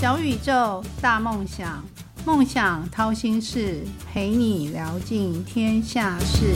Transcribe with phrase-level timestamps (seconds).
[0.00, 1.82] 小宇宙，大梦想，
[2.24, 6.54] 梦想掏心事，陪你聊尽天下事。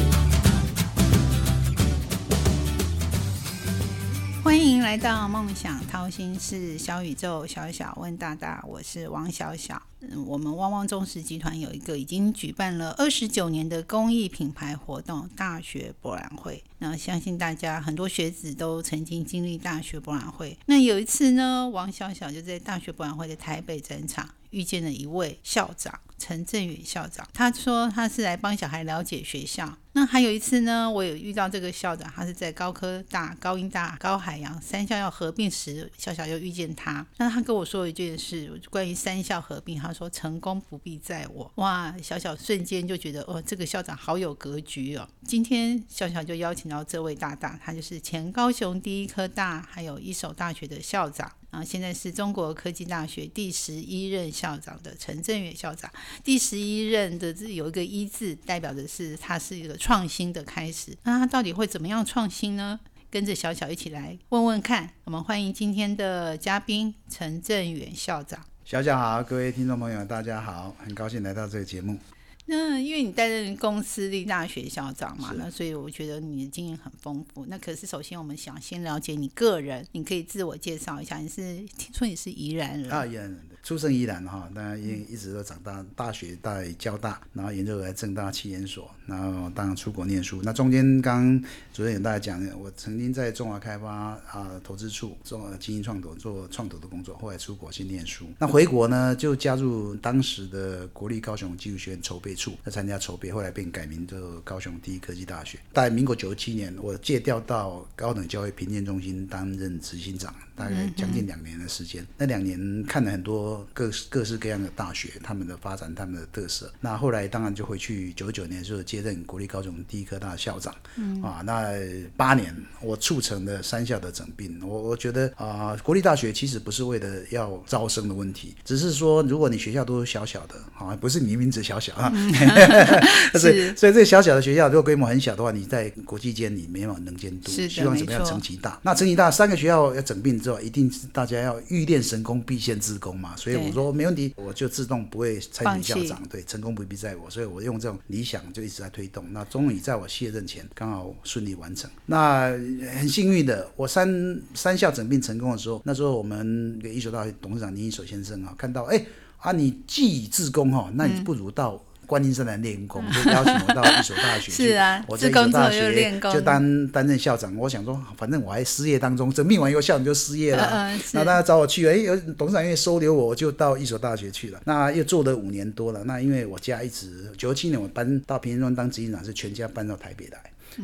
[4.92, 9.80] 来到梦想掏心事，小宇宙，小小问大大，我是王小小。
[10.02, 16.62] 嗯，我们汪汪中石集团有一个已经举办了二十九年的公益品牌活动——大学博览会。
[16.76, 20.58] 那相信大家很多学子都曾经经历大学博览会。
[20.66, 27.26] 那有一次呢，王小小就在大学博览会的台北展场遇见了一位校长陈振宇校长。
[27.34, 29.76] 他说他是来帮小孩了解学校。
[29.94, 37.06] 那还有一次呢，我有遇到这个校长，他是在高科大、高音大、高海洋三校要合并时，小小又遇见他。
[37.18, 41.52] 那他跟我说一件事，关于三校合并，他说成功不必在我。
[41.56, 45.06] 哇，小小瞬间就觉得哦，这个校长好有格局哦。
[45.24, 51.30] 今天小小就邀请到这位大大，他就是前高雄第一科大还有一所大学的校长。
[51.52, 55.90] 啊，现在是中国科技大学第十一任校长的陈振远校长。
[56.24, 60.96] 第十一任的这有一个“一”字，代表的是他是一个创新的开始。
[61.02, 62.80] 那他到底会怎么样创新呢？
[63.10, 64.88] 跟着小小一起来问问看。
[65.04, 68.42] 我们欢迎今天的嘉宾陈振远校长。
[68.64, 71.98] 小小好，各位听众朋友，大家好，很高兴来到这个节目。
[72.46, 77.46] 那因为你担任公司立大学校长嘛，那所以我觉得你的经验很丰富。
[77.46, 81.18] 那可是首先我们想先了解你个人，你可以自我介绍一下。
[81.18, 83.06] 你是听说你是宜兰人啊？
[83.06, 90.40] 宜兰人，出生宜兰哈，那因一直都长大，大学在交大，然后研究在正大气研所，然后当然出国念书。
[90.42, 91.40] 那中间刚
[91.72, 98.26] 主任有大家讲，我曾经在中华开发啊投资处做经营创投做创投的工作，后来出国去念书。
[98.38, 102.32] 那回国呢，就加入当时的国立高雄技术学院筹备。
[102.34, 105.58] 处要参加筹备，后来便改名做高雄第一科技大学。
[105.74, 110.34] 在民国九十七年，我借调到高等教育评鉴中心担任执行长。
[110.54, 116.70] 大概将近两年的时间，那两年看了很多各各式各样的大学，他们的发展，他们的特色。
[116.80, 120.74] 那后来当然就回去九九年就接任国立高中第一科大校长。
[120.96, 121.72] 嗯啊，那
[122.16, 124.60] 八年我促成了三校的整并。
[124.62, 132.12] 我我觉得啊，国立大学其实不是为了要招生的问题，只是说如果你学校都小小的，啊，不是你名字小小啊，
[133.38, 137.50] 是，所以这小小的学校如果规模很小的话，你在国际间你没有能见度。
[137.50, 138.78] 希望怎么样成绩大？
[138.82, 140.32] 那成绩大，三个学校要整并。
[140.42, 146.22] 之后一定是大家要欲练神功必先自宫嘛，所以我说没问题，我就自动不会参与校长。
[146.28, 149.24] 对，成功不必在我，所以我用这种理想就一直在推动。
[149.32, 151.90] 那终于在我卸任前刚好顺利完成。
[152.06, 159.04] 那很幸运的，我三三校整并成功的时候，那时候我们一所大学董事长林一手先生啊，看到哎
[159.38, 161.82] 啊你既已自宫哈，那你不如到。
[162.12, 164.68] 观音山来练功，就邀请我到一所大学 去。
[164.68, 167.56] 是啊我在一所大学就担担任校长。
[167.56, 170.92] 我想说，反正我还失业当中，这命完以后校长就失业了。
[171.12, 174.60] 那大家找我去，哎，有董事长愿意收留我，我就到一所大学去了。
[174.66, 176.04] 那又做了五年多了。
[176.04, 180.38] 那因为我家一直九七年我搬到平安庄当执行长，是全家搬到台北来。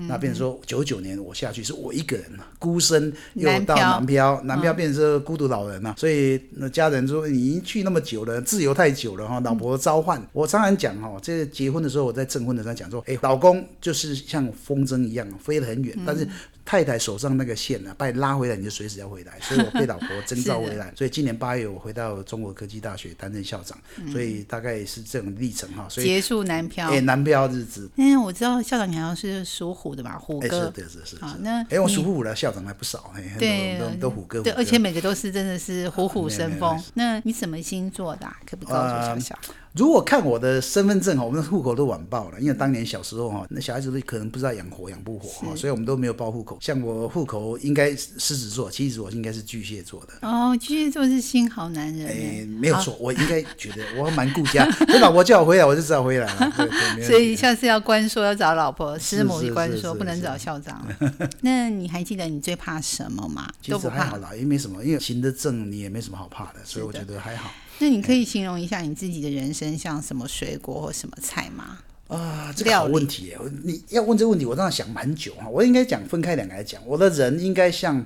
[0.08, 2.26] 那变成说九九年我下去是我一个人
[2.58, 5.94] 孤身又到南漂，南漂变成是孤独老人了。
[5.96, 10.20] 所以那家人说你去那么久了，自由太久了哈，老婆召唤。
[10.32, 16.28] 我常常讲哈，这结婚的时候我在证婚的时候讲说，哎，老公就是像风筝一样飞得很远，但是。
[16.68, 19.40] 太太手上那个线呢，把你拉回来，你就随时要回来。
[19.40, 23.78] 所以我被老婆征召回来， 所以今年八月我回到中国科技大学担任校长，
[24.12, 25.86] 所以大概是这种历程哈。
[25.88, 27.88] 所以结束南漂，哎，南漂日子。
[27.96, 30.18] 因为我知道校长你好像是属虎的吧？
[30.18, 31.16] 虎哥，是是是。
[31.22, 34.42] 好，那哎，我属虎的校长还不少，对，都虎哥。
[34.42, 36.78] 对，而且每个都是真的是虎虎生风。
[36.92, 38.26] 那你什么星座的？
[38.44, 39.38] 可不告诉小小？
[39.78, 46.58] 如果看我的身份证哈，我们的户口都晚报了，因为当年小时候哈，那小孩子都可能不知道养活养不活哈，所以我们都没有报户口。
[46.60, 50.28] 像我户口应该狮子座，其实我应该是巨蟹座的。
[50.28, 52.08] 哦，巨蟹座是心好男人。
[52.08, 56.52] 哎，没有错，我应该觉得我蛮顾家， 我老婆叫我回来，我就知道回来了。
[57.06, 60.84] 所以下次要关说要找老婆，师母一关说不能找校长。
[61.42, 63.48] 那你还记得你最怕什么吗？
[63.62, 67.48] 其实还好啦，也没什么，因为行得正，你也没什么好怕的，所以我觉得还好。
[67.80, 71.78] 那你可以形容一下你自己的人生像什么水果或什么菜吗？
[72.08, 73.38] 啊，这个好问题耶！
[73.62, 75.46] 你要问这个问题，我当然想蛮久哈。
[75.46, 78.02] 我应该讲分开两个来讲，我的人应该像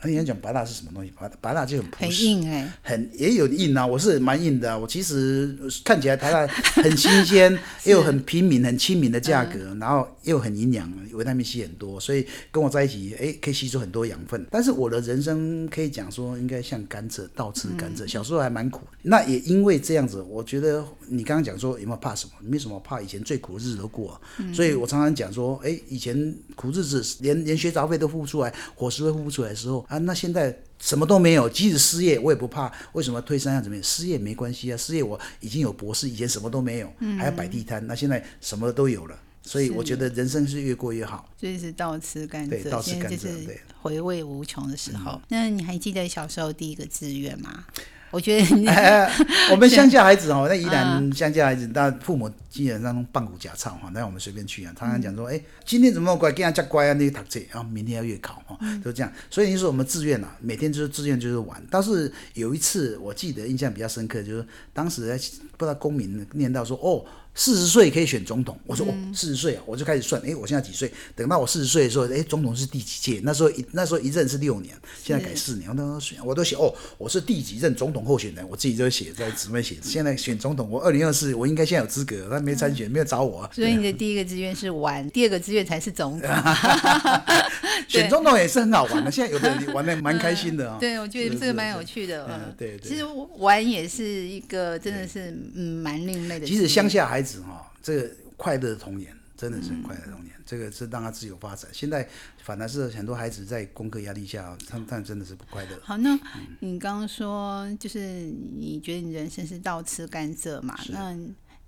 [0.00, 0.10] 拔。
[0.10, 1.12] 很想讲白蜡是什么东西？
[1.18, 3.86] 白白蜡就很很硬哎，很也有硬啊。
[3.86, 5.54] 我是蛮硬的，啊我其实
[5.84, 14.46] 看起来白蜡很新鲜，又很平民、很亲民的价格，然后又很营养，维他命 C 很多，所以跟我在一起，哎，可以吸收很多养分。
[14.50, 18.06] 但是我的人生可以讲说，应该像甘蔗，倒吃甘蔗。
[18.06, 22.32] 小时候还蛮苦，那也因为这样子，我觉得你刚刚讲说有没有怕什么？
[22.40, 24.18] 没什么怕，以前最苦的日子都过，
[24.54, 29.86] 所以我常常讲说，哎，以前苦日子连连学杂费都付不出来，伙食费付不出来的时候。
[29.90, 33.82] 啊，那现在什么都没有，即使失业我也不怕，为什么推三样怎么样？
[33.82, 39.18] 失业没关系啊，失业我已经有博士，以前什么都没有，还要摆地摊，那现在什么都有了。
[39.42, 41.28] 所以我觉得人生是越过越好。
[41.36, 45.20] 所以是倒吃甘蔗，对倒吃现在甘蔗对回味无穷的时候。
[45.28, 47.64] 那你还记得小时候第一个志愿吗？
[48.10, 49.08] 我觉得你哎，
[49.52, 54.72] 我们乡下孩子哦，那宜嗯兰乡下孩子，那父母基本上都棒骨假唱哈，那我们随便去啊。
[54.76, 59.12] 常常讲说，哎，今天怎么乖，给人家乖啊，那个读册，然后明天要月考哈，都这样。
[59.30, 61.62] 所以你说我们自愿啊，每天就是自愿就是玩。
[61.70, 65.16] 但是有一次我记得印象比较深刻，就是当时在
[65.56, 67.04] 不知道公民念到说，哦。
[67.32, 70.92] 四十岁可以选总统，我说哦，四十岁啊，我就开始算，哎，我现在几岁？
[71.14, 73.20] 等到我四十岁的时候，哎，总统是第几届？
[73.22, 79.76] 那时候一那时候一任是六年，现在改四年，我都选，我都写哦，我是第几任总统候选人，我自己就写在纸面写。
[79.82, 83.50] 现在选总统，我二零二四，我应该现在有资格，他没参选，没有找我啊。
[83.52, 86.30] 所以你的第一个志愿是玩，第二个志愿才是总统。
[87.88, 90.78] 选总统也是很好玩的， 现在有的人玩的蛮开心的啊。
[90.78, 92.26] 对，我觉得这个蛮有趣的。
[92.28, 93.04] 嗯对对其实
[93.38, 96.54] 玩也是一个真的是嗯蛮另类的志愿。
[96.54, 101.70] 其实乡下孩子哈、这个快乐的童年真的是很快乐童年，这个是让他自由发展。
[101.72, 102.06] 现在
[102.42, 105.78] 反而是很多孩子在功课压力下，他们他们真的是不快乐。
[105.82, 106.14] 好，那
[106.58, 110.78] 你刚刚说就是你觉得你人生是倒吃甘蔗嘛？
[110.90, 111.14] 那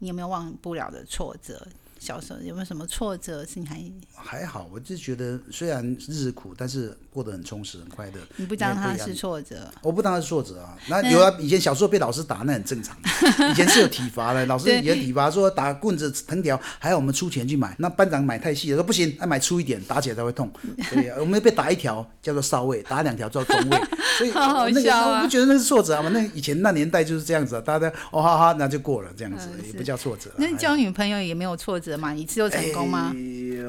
[0.00, 1.66] 你有没有忘不了的挫折？
[2.02, 3.80] 小时候有没有什么挫折是你还
[4.12, 8.14] 还好，我就觉得虽然日子苦，但是过得很充实、很快乐。
[8.34, 9.70] 你不当它是挫折？
[9.82, 12.96] 我不当他是挫折啊，那有啊，以前小时候被老师打那很正常，
[13.52, 17.72] 以前是有体罚的，老师对以前体罚说打棍子、藤条，还要我们出钱去买。
[17.78, 20.50] 那班长买太细了，说不行，要买粗一点，打起来才会痛。
[20.90, 23.80] 所以我们被打一条叫做少尉，打两条叫中尉。
[24.18, 30.36] 所以好好 那个笑啊我不觉得那是挫折啊嘛，那以前那年代就是这样子啊，大家哦哈哈，那就过了这样子，嗯也不叫挫折啊。
[30.38, 32.14] 那交女朋友也没有挫折嘛？
[32.14, 33.14] 一次就成功吗？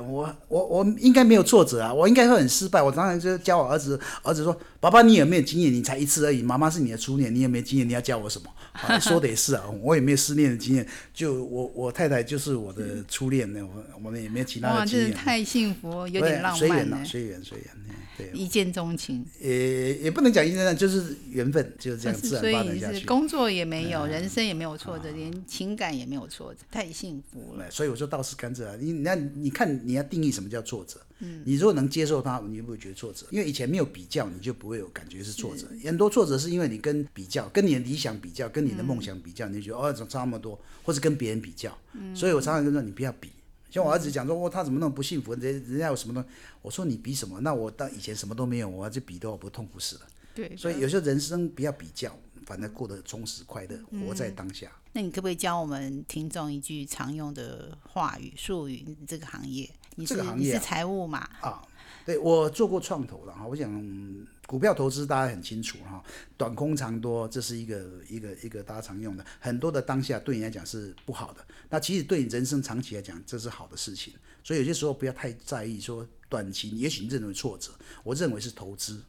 [0.03, 2.81] 哎我我我应该没有挫折啊，我应该会很失败。
[2.81, 5.71] 我当然就教我儿子，儿子说：“爸爸，你有没有经验？
[5.71, 7.88] 你才一次而已，妈妈是你的初恋，你有没有经验？
[7.88, 15.09] 你要教我什么？”啊、说的也是啊，我也没有失恋的经验，就我我太太就是我的初恋呢，我我们也没有其他哇，的经验。
[15.09, 19.23] 真是太幸福，有点浪漫呢随缘呐，，随缘随缘，嗯对，一见钟情。
[19.39, 23.00] 也也不能讲一见钟情就是缘分，就是这样自然所以你发展下去。
[23.00, 27.69] 是工作也没有，人生也没有挫折，连情感也没有挫折，太幸福了。
[27.69, 31.00] 所以我说倒是甘蔗啊，你那你看你要定义什么叫挫折？
[31.19, 35.68] 嗯，你如果能接受它，你就不会觉得挫折，因为以前没有比较，你就不会有感觉是挫折。
[35.84, 41.78] 很多挫折是因为你跟比较，跟你的理想比较，跟你的梦想比较，你就觉得哦怎么差那么多，或者跟别人比较。
[41.94, 43.30] 嗯所以我常常跟说你不要比。
[43.69, 45.34] 像我儿子讲说，哦，他怎么那么不幸福？
[45.34, 46.30] 人人家有什么东西？
[46.62, 47.39] 我说你比什么？
[47.42, 50.01] 那我当以前什么都没有，我要去比的话，我不痛苦死了。
[50.36, 54.72] 对，所以有时候人生不要比较，反正过得充实快乐，活在当下。
[54.92, 58.86] 那你可不可以教我们听众一句常用的话语术语？
[59.07, 61.28] 这个行业，你是这个行业啊你是财务嘛？
[61.42, 61.62] 啊，
[62.06, 66.04] 对我做过创投了哈，我想嗯股票投资大家很清楚哈，
[66.38, 74.13] 短空长多这是一个一个一个大家常用的，很多的当下对你来讲是不好的，那其实对你人生长期来讲这是好的事情，
[74.44, 77.72] 所以有些时候不要太在意说短期，也许你认为挫折，
[78.04, 79.01] 我认为是投资。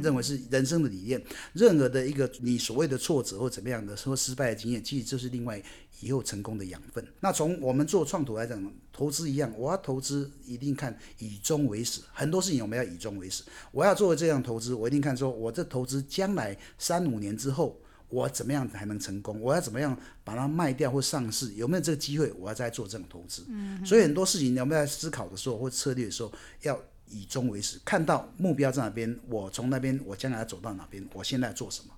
[0.00, 5.62] 认为是人生的理念，任何的一个你所谓的挫折或怎么样的说失败的经验，其实就是另外
[6.00, 7.06] 以后成功的养分。
[7.20, 8.58] 那从我们做创投来讲，
[8.98, 13.44] 投资一样，我要投资一定看以终为始，很多事情我们要以终为始。
[13.70, 17.78] 我要做这样投资，我一定看说我这投资将来三五年之后。
[18.10, 19.38] 我怎么样才能成功？
[19.38, 21.52] 我要怎么样把它卖掉或上市？
[21.52, 22.32] 有没有这个机会？
[22.38, 23.44] 我要再做这种投资。
[23.50, 31.92] 嗯，所以很多事情我们在思考的时候或策略的时候，要以终为始，看到目标在哪边，我从那边我将来要走到哪边，我现在做什么，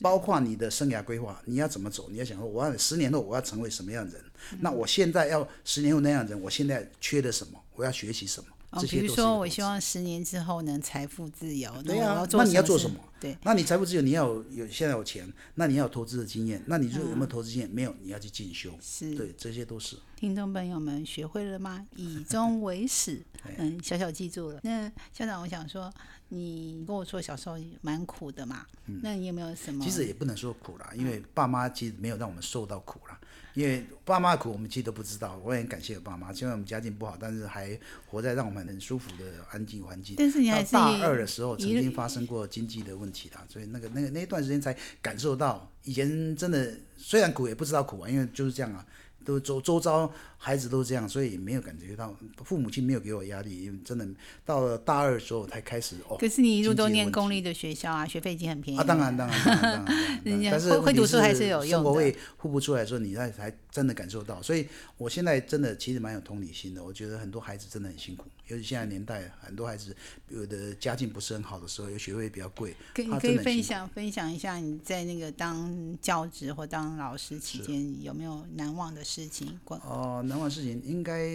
[0.00, 2.08] 包括你的生涯规划，你要怎么走？
[2.10, 4.24] 你要想说，我要十年后我要成为什么样的人？
[4.60, 7.60] 那我现在要十年后那样的人，我现在缺的什么？
[7.74, 8.46] 我要学习什么？
[8.72, 11.70] 哦，这比如说，我希望十年之后能财富自由。
[11.82, 12.98] 对呀、那你要做什么？
[13.20, 16.60] 对，那你财富自由，你要有有现在有钱，那你要有投资的经验。
[16.66, 17.70] 那你如果嗯有没有投资经验？
[17.70, 18.72] 没有，你要去进修。
[18.80, 19.96] 是对，这些都是。
[20.16, 21.86] 听众朋友们学会了吗？
[21.96, 23.22] 以终为始，
[23.58, 24.60] 嗯，小小记住了。
[24.62, 25.92] 那校长，我想说，
[26.30, 28.64] 你跟我说小时候蛮苦的嘛，
[29.02, 29.84] 那你有没有什么？
[29.84, 33.20] 嗯其实也不能说苦啦，因为爸妈其实没有让我们受到苦啦。
[33.54, 36.32] 因为爸妈的苦我们其实都不知道，我也很感谢我爸妈。
[36.32, 40.16] 虽然我们家境不好，但是还活在让我们很舒服的安静环境。
[40.18, 48.84] 但是你还是到大二的时候，曾一经发生过经济的问题啦，所以那个那个那一段时间才感受到，以前真的虽然苦也不知道苦啊，因为就是这样啊。
[49.24, 52.14] 都周周遭孩子都这样，所以没有感觉到
[52.44, 54.06] 父母亲没有给我压力，因为真的
[54.44, 56.16] 到了大二的时候才开始哦。
[56.18, 59.84] 可是你一路都念公立的学校啊，学费已经很便宜啊，当然当然当然
[60.24, 64.40] 人家但是会会读书还是有用的生活费付不出来的时候，你才才真的感受到。
[64.42, 69.94] 所以我现在真的其实蛮有同理心的，我觉得很多孩子真的很辛苦，尤其现在年代，很多孩子
[70.28, 79.58] 有的家境不是很好的时候，有学费比较贵，他可以可以分享分享一下你在那个当教职或当老师期间有没有难忘的事情？
[79.64, 81.28] 关哦，难忘事情应该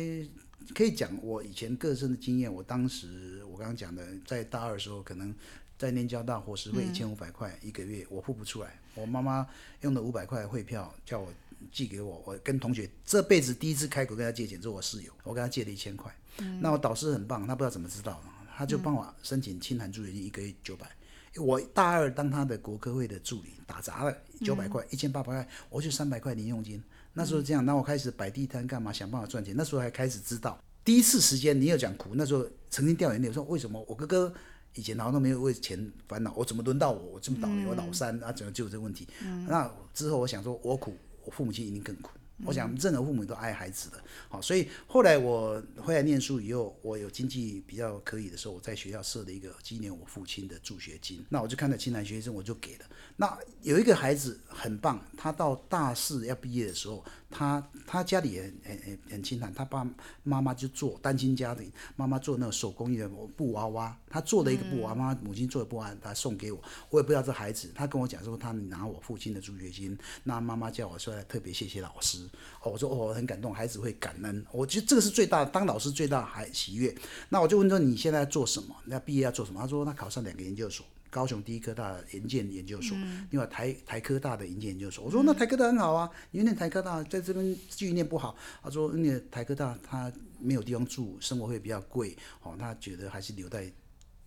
[0.74, 2.52] 可以讲我以前个人的经验。
[2.52, 5.34] 我当时我刚刚讲的，在大二的时候，可能
[5.78, 8.80] 在念交大伙食费一千五百块一个月，我付不出来。
[8.96, 9.48] 我妈妈
[9.82, 11.32] 用的五百块汇票叫我
[11.72, 16.12] 寄给我，我跟同学这辈子第一次开口跟他借钱，是我室友，我跟他借了一千块。
[16.60, 18.22] 那我导师很棒，他不知道怎么知道，
[18.56, 20.90] 他就帮我申请清寒助学金，一个月九百。
[21.36, 26.84] 我大二当他的国科会的助理，打杂了九百块，一千八百块，我就三百块零用金。
[27.18, 28.94] 那时候这样，那我开始摆地摊干嘛？
[28.94, 29.56] 想办法赚钱。
[29.58, 30.56] 那时候还开始知道，
[30.86, 32.12] 第一次时间你有讲苦。
[32.14, 34.32] 那时候曾经掉眼泪，说为什么我哥哥
[34.76, 37.14] 以前好像都没有为钱烦恼，我怎么轮到我？
[37.14, 39.08] 我这么倒霉，我老三啊，怎么就有这个问题？
[39.48, 40.96] 那之后我想说，我苦，
[41.26, 42.12] 我父母亲一定更苦。
[42.46, 43.98] 我想，任何父母都爱孩子的，
[44.30, 51.26] 好，所以后来我回来念书以后，我有经济比较可以的时候，我在学校设了一个纪念我父亲的助学金。
[51.30, 52.86] 那我就看到青南学生，我就给了。
[53.16, 59.86] 那有一个孩子很棒，他到大四要毕业的时候，他他家里也很很很很清淡，他爸
[60.24, 72.20] 妈妈就做单亲家庭，妈妈做那个手工艺的布娃娃，他做了一个布娃娃，母亲做的布娃娃，他送给我，我也不知道这孩子，他跟我讲说他拿我父亲的助学金，那妈妈叫我说特别谢谢老师，
[72.64, 76.96] 哦，我说哦很感动，孩子会感恩，我觉得这个是最大，当老师最大还喜悦。
[77.30, 78.76] 那我就问说你现在做什么？
[78.86, 79.60] 那毕业要做什么？
[79.62, 80.86] 他说他考上两个研究所。
[81.10, 82.98] 高雄第一科大研建研究所，
[83.32, 85.04] 另外台台科大的研建研究所。
[85.04, 88.36] 我说那台科大很好啊，因为那台科大在这边继续念不好。
[88.62, 93.72] 他说那个台科大他没有地方住，生活会比较贵，哦，他觉得还是留在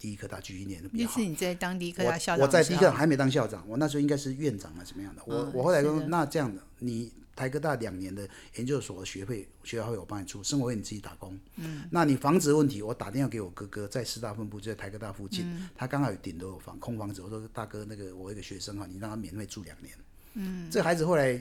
[0.00, 1.14] 第一科大继续念的比较好。
[1.16, 5.22] 那是你在当第一科大校长我在的时候第一科还没当校长，我那时候应该是院长啊，什么样的？
[5.26, 8.26] 我、嗯我后来说，那这样的，你台科大两年的
[8.56, 11.38] 研究所的学费，学校会我帮你出，生活费你自己打工。
[11.56, 19.94] 嗯，那你房子的问题，我打电话给我哥哥，在师大分部，就在台科大附近，嗯他刚好有顶楼有房空房子，我说大哥，那个我一个学生啊，你让他免费住两年。
[20.34, 21.38] 嗯，这孩子后来。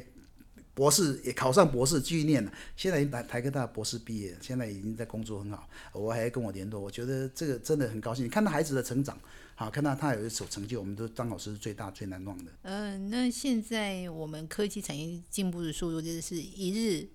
[0.79, 2.49] 博士也考上博士，继续念了。
[2.77, 5.67] 现在已经台台科大博士毕业，现在已经在工作很好。
[5.91, 8.29] 我还跟我联络，我觉得这个真的很高兴。
[8.29, 9.19] 看到孩子的成长，
[9.55, 12.51] 好，看到他有一手成就，我们都张老师是最大最难忘的。
[12.61, 17.09] 嗯、那现在我们科技产业进步的速度就是一日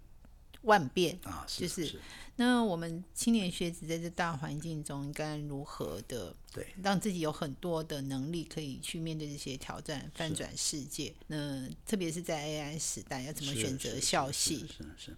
[0.65, 1.19] 万变。
[1.25, 2.01] 啊，就是是
[2.37, 11.15] 那我们青年学子在这大环境中，应该如何的对让自己有很多的能力可以去面对这些挑战，翻转世界？
[11.29, 14.59] 那特别是在 AI 时代，要怎么选择校系？
[14.59, 15.17] 是是是，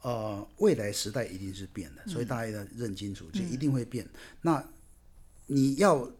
[0.00, 4.08] 呃，未来时代一定是变的，所以大家要认清楚，就一定会变。
[4.40, 4.66] 那
[5.46, 6.10] 你要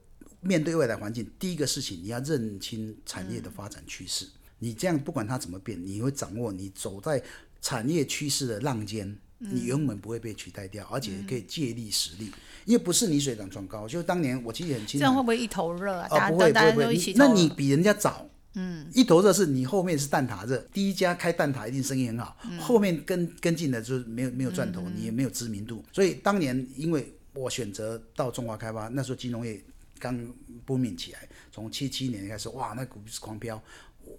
[0.43, 4.29] 面对未来环境，第一个事情你要认清产业的发展趋势。
[4.59, 7.23] 你这样不管它怎么变，你会掌握你走在
[7.65, 9.17] 产业趋势的浪尖。
[9.41, 12.31] 你永远不会被取代掉，而且可以借力使力，
[12.65, 13.87] 因为不是你水涨船高。
[13.87, 14.99] 就当年我记得很清楚。
[15.01, 16.09] 这样，会不会一头热啊？
[16.11, 22.59] 哦，不会不会不会，那你比人家早，嗯，一头热是你后面是蛋挞热，第一家开蛋挞一定生意很好，嗯。
[22.59, 29.61] 后面跟跟进的就是没有没有赚头，你也没有知名度，所以当年因为我选择到中华开发，那时候金融业
[29.99, 30.17] 刚
[30.67, 33.63] booming 起来，从七七年开始，哇，那股市狂飙。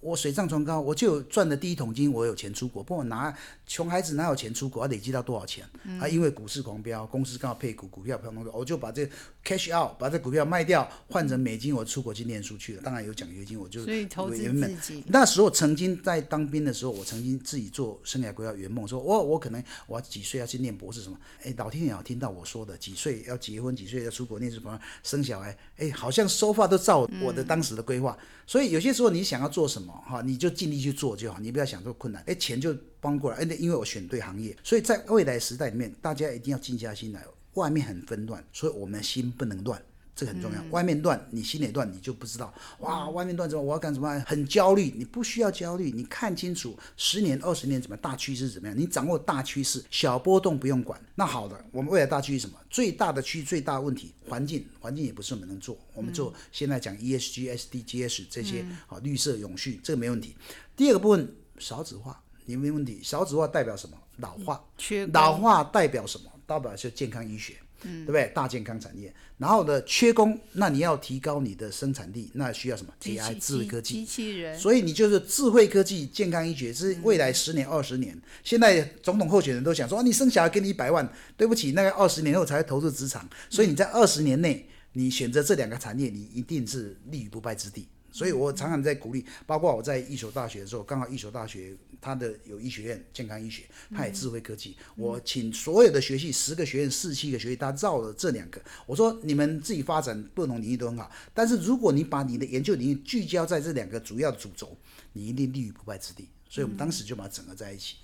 [0.02, 2.84] 我水涨船高，我就赚的第一桶金，我有钱出国。
[2.84, 3.36] 不过拿
[3.68, 4.84] 穷孩子哪有钱出国？
[4.84, 5.66] 要累积到多少钱？
[6.00, 9.10] 啊，因为股市狂飙，公司刚好配股，股票飘动，我就把这
[9.44, 12.82] cash out，把这股票卖掉，换成美金，我出国去念书去了。
[12.84, 21.18] 当然有奖学金，我就所以投资自己那时候曾经在当兵的时候，我曾经自己做生涯规划圆梦，说我我可能我几岁要去念博士什么？
[21.44, 25.58] 哎，老天爷有听到我说的，几岁要结婚，几岁要出国念书，什么生小孩？
[25.78, 28.18] 哎，好像收发都照我的当时的规划。
[28.48, 32.24] 所以有些时候你想要做什么哈，你就尽力去做就好，你不要想做困难。
[32.28, 33.38] 哎，钱就帮过来。
[33.38, 37.24] 哎，因为我选对行业，所以在未来时代里面，大家一定要静下心来。
[37.54, 39.82] 外面很纷乱，所以我们心不能乱。
[40.14, 44.18] 这个很重要，外面乱，你心里乱，你就不知道哇，外面乱怎么，我要干什么？
[44.26, 50.98] 很焦虑，你不需要焦虑，你看清楚十年、二十年怎么大趋势怎么样，你掌握大趋势，小波动不用管。
[51.16, 52.58] 那好的，我们未来大趋势什么？
[52.70, 60.36] 最大的区最大问题，环境，环境也不是我们能做，我们做现在讲 ESG、SDGs 这些啊，绿色永续这个没问题。
[60.78, 63.00] 第二个部分，少子化，你没问题。
[63.04, 63.98] 少子化代表什么？
[64.18, 64.64] 老化。
[64.78, 66.32] 缺老化代表什么？
[66.46, 67.56] 代表是健康医学。
[67.84, 68.32] 对不对？
[68.34, 74.58] 大健康产业，然后呢，缺工，那你要提高你的生产力，那需要什么？AI 智慧科技，机器人。
[74.58, 78.20] 所以你就是智慧科技、健康医学是未来十年、二十年。
[78.44, 83.30] 现在总统候选人都想说，你生小孩给你一百万，对不起，那个二十年后才会投入职场。
[83.52, 87.88] 所以你在二十年内，你选择这两个产业，你一定是立于不败之地。
[88.12, 93.64] 所以我常常在鼓励，包括我在一所大学的时候，刚好一所大学它的有医学院健康医学，
[93.96, 94.76] 它也智慧科技。
[94.96, 98.62] 我请所有的学系十个学院四七个学系，他绕了这两个。
[98.86, 104.78] 我说你们自己发展不同领域都很好，但是如果你把你的研究领域聚焦在这两个主要主轴，
[105.14, 106.28] 你一定立于不败之地。
[106.50, 107.96] 所以我们当时就把它整合在一起。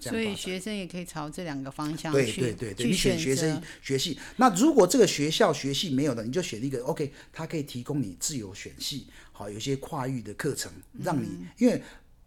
[0.00, 4.18] 所以学生也可以朝这两个方向去对对对，你选学生学系。
[4.36, 10.72] 那如果这个学校学系没有的，你就选一个 OK，它可以提供你自由选系，好，有些跨域的课程，
[11.04, 11.28] 让你
[11.58, 11.80] 因为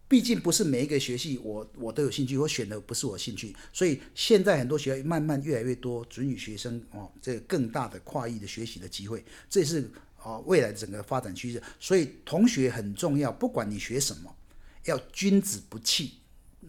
[0.06, 9.90] 毕竟不是每一个学系我我都有兴趣，我选的不是我兴趣，所以现在很多学校慢慢越来越多准予学生哦，这个更大的跨域的学习的机会，这也是
[10.22, 11.62] 哦未来整个发展趋势。
[11.80, 14.34] 所以同学很重要，不管你学什么，
[14.84, 16.14] 要君子不器。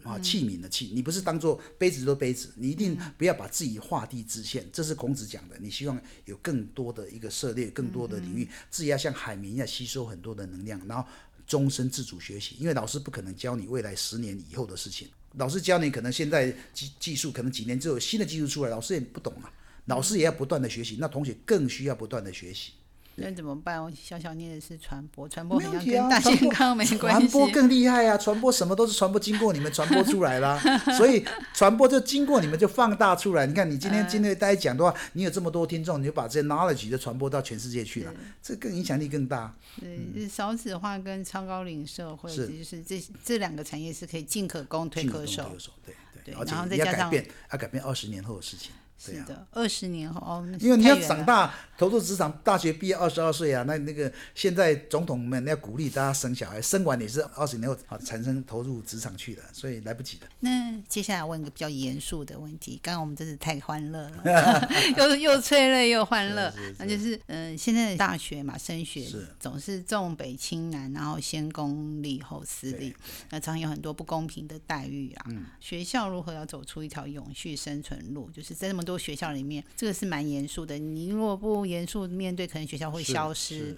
[0.02, 5.56] 啊，器皿的器，你不是当做杯子做杯子，你一定不要把自己画地自限，这是孔子讲的。
[5.58, 11.08] 你希望有更多的一个涉猎，更多的领域，自己要像海绵一样吸收很多的能量，然后
[11.46, 12.56] 终身自主学习。
[12.58, 19.52] 因为老师不可能教你未来十年以后的事情，老师教你可能现在技技术可能几年之后新的技术出来，老师也不懂啊，
[19.86, 22.72] 老师也要不断的学习，那同学更需要不断的学习。
[23.18, 23.82] 那怎么办？
[23.82, 27.28] 我小小念的是传播，传播好像跟大健康没关系。
[27.28, 28.16] 传播更厉害啊！
[28.16, 30.58] 传播什么都是传播，经过你们传播出来啦。
[30.98, 33.46] 所以传播就经过你们就放大出来。
[33.46, 39.54] 你看，你今天今天大家讲的话，你有这么多听众，你就把这些 knowledge 就传播到全世界去了，这更影响力更大。
[39.80, 45.56] 对，少子化跟超高龄社会，就是这这两个产业是可以进可攻退可守。
[45.84, 47.10] 对对，然后再加上
[47.50, 48.72] 要改变二十年后的事情。
[48.98, 60.26] 是的，二十年后哦，因为你要长大，投入职场，大学毕业二十二岁啊，那那个现在总统们要鼓励大家生小孩，生完也是二十年后啊，产生投入职场去的，所以来不及的。
[60.40, 69.06] 那接下来问个比较严肃的问题，刚刚我们真是太欢乐了， 又又催泪又欢乐，那就是嗯，现在的大学嘛，升学
[69.38, 72.94] 总是重北轻南，然后先公立后私立，
[73.30, 75.26] 那常有很多不公平的待遇啊。
[75.60, 80.78] 学校如何要走出一条永续生存路，就是在这么多学校里面，这个是蛮严肃的。
[80.78, 83.76] 你如果不严肃面对，可能学校会消失。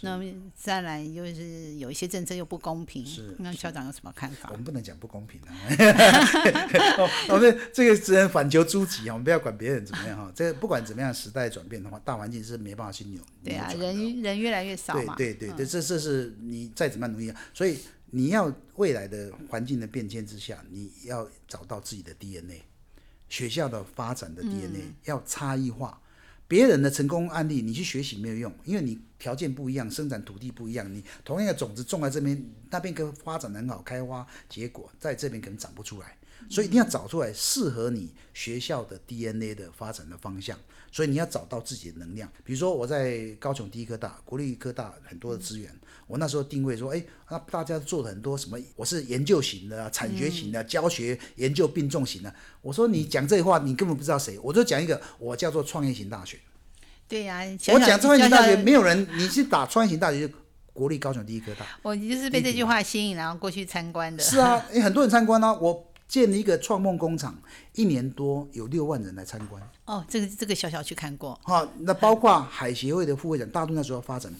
[0.00, 0.18] 那
[0.54, 3.04] 再来就是有一些政策又不公平。
[3.04, 3.36] 是。
[3.38, 4.48] 那校长有什么看法？
[4.50, 5.52] 我们不能讲不公平啊。
[7.28, 10.32] 我们这个只能反求诸己啊，我们不要管别人怎么样哈。
[10.34, 13.20] 这个不管怎么样，时代转变的话，大环境是没办法去扭。
[13.44, 15.14] 对啊，人人越来越少嘛。
[15.16, 17.78] 对对对，这这是你再怎么样努力，所以
[18.10, 22.62] 你要未来的环境的变迁之下，你要找到自己的 DNA。
[23.28, 26.00] 学校的发展的 DNA 要差异化，
[26.48, 36.16] 别人的成功案例你去学习没有用，因为你条件不一样，生产土地不一样，你同样的种子种在这边，那边可发展很好，开花结果，在这边可能长不出来，
[36.48, 40.58] 所以一定要找出来适合你学校的 DNA 的发展的方向。
[40.92, 45.70] 所以你要找到自己的能量，比如说我在高雄第一科大、国立科大很多的资源，
[46.06, 48.58] 我那时候定位说，哎，那大家做了很多什么？
[48.76, 52.32] 我是研究型的、产学型的、教学研究并重型的。
[52.62, 54.38] 我说你讲这话，你根本不知道谁。
[54.42, 56.38] 我就讲一个，我叫做创业型大学。
[57.08, 60.34] 对呀，我讲创业型大学，没有人，你去打创业型大学，就
[60.72, 61.66] 国立高雄第一科大。
[61.82, 64.22] 我就是被这句话吸引，然后过去参观的。
[64.22, 65.92] 是啊，很多人参观啊，我。
[66.08, 67.36] 建了一个创梦工厂，
[67.74, 69.62] 一年多有六万人来参观。
[69.84, 71.38] 哦，这个这个小小去看过。
[71.44, 74.32] 好，那包括海协会的副会长，大陆那时候发展，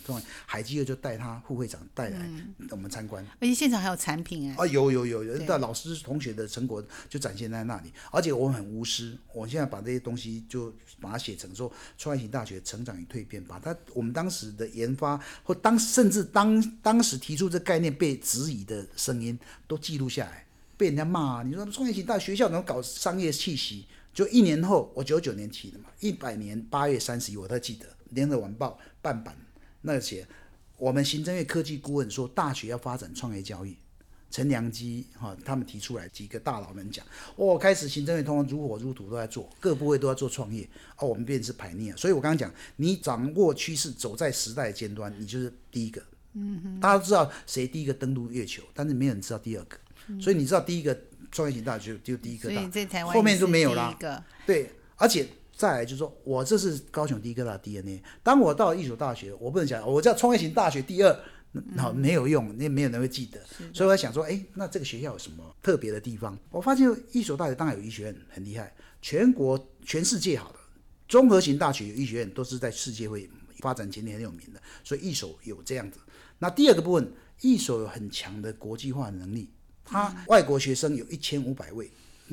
[0.44, 2.28] 海基会就带他副会长带来
[2.70, 3.24] 我们参观。
[3.40, 4.56] 而且现场还有产品哎。
[4.56, 7.92] 啊，有有有有，的老师同学的成果就展现在那里。
[8.10, 20.45] 而且我们很无私，我现在把这些东西就把它写成说创新型大学成长与蜕变，把它我们当时的研发或当甚至当当时提出这概念被质疑的声音都记录下来。
[20.76, 23.86] 被人家骂，你说创业型大学校怎么搞商业气息？
[24.12, 29.36] 就一年后，我九九年起的嘛，一百年八月三十一，我都记得《联合晚报》半版
[29.82, 30.26] 那些，
[30.78, 33.76] 我们行政院科技顾问说，大学要发展创业教育，
[34.30, 37.04] 陈良基哈他们提出来，几个大佬们讲，
[37.36, 46.02] 哦，开始行政院通常如火如荼都在做，各部位都要做创业，哦，我们便是排逆所以我刚刚讲，你掌握趋势，走在时代尖端，你就是第一个。
[46.32, 49.76] 嗯哼，大家都知道谁第一个登陆月球，但是没有人知道第二个。
[50.20, 50.96] 所以你知道第一个
[51.30, 53.96] 创业型大学就第一个大，后面就没有了。
[54.46, 58.02] 对，而且再来就是说我这是高雄第一个大 DNA。
[58.22, 61.20] 当我到一所大学，我不能讲我叫创业型大学第二，
[61.76, 63.40] 好没有用，那没有人会记得。
[63.72, 66.38] 所以我在想说，哎，那这个学校有什么特别的地方？
[66.50, 70.58] 我发现一所大学当然有医学院很厉害，全国全世界好的
[71.08, 73.28] 综合型大学医学院都是在世界会
[73.60, 75.98] 发展前年很有名的，所以一所有这样子。
[76.38, 79.48] 那第二个部分，一所有很强的国际化能力，
[79.86, 81.90] 它外国学生有一千五百位，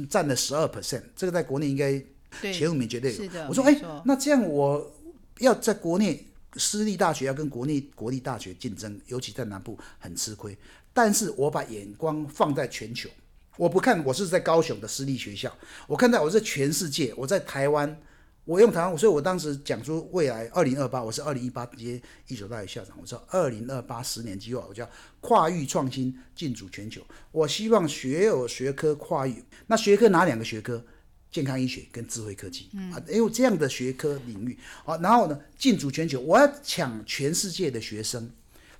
[0.09, 2.03] 占了十二 percent，这个在国内应该
[2.51, 3.23] 前五名绝对有。
[3.47, 4.91] 我说，哎，那这样我
[5.39, 6.25] 要在国内
[6.57, 10.57] 私立大学要跟国内国立大学竞争，尤其在南部很吃亏。
[10.93, 13.09] 但是我把眼光放在全球，
[13.57, 15.55] 我不看我是在高雄的私立学校，
[15.87, 17.97] 我看到我在全世界，我在台湾。
[18.45, 24.89] 我用台湾，所以我当时讲出未来二零二八，我是二零一八接一所大学校长，我说二零二八十年计划，我叫
[25.21, 27.01] 跨域创新进驻全球。
[27.31, 30.83] 我希望学有学科跨域，那学科哪两个学科？
[31.31, 38.29] 健康医学跟智慧科技啊，因为这样的学科领域啊，然后呢进驻全球，我要抢全世界的学生。